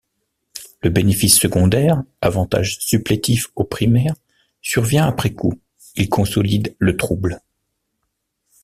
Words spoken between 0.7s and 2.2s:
Le bénéfice secondaire,